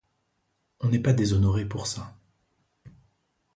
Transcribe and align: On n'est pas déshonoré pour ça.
On 0.79 0.89
n'est 0.89 0.97
pas 0.97 1.13
déshonoré 1.13 1.63
pour 1.65 1.85
ça. 1.85 2.17